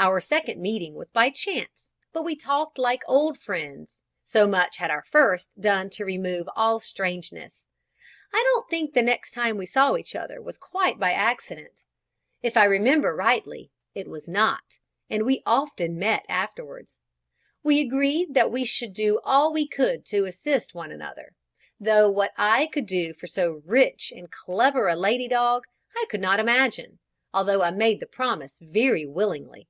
[0.00, 4.92] Our second meeting was by chance, but we talked like old friends, so much had
[4.92, 7.66] our first done to remove all strangeness.
[8.32, 11.82] I don't think the next time we saw each other was quite by accident.
[12.42, 14.78] If I remember rightly, it was not;
[15.10, 17.00] and we often met afterwards.
[17.64, 21.34] We agreed that we should do all we could to assist one another,
[21.80, 25.64] though what I could do for so rich and clever a lady dog
[25.96, 27.00] I could not imagine,
[27.34, 29.66] although I made the promise very willingly.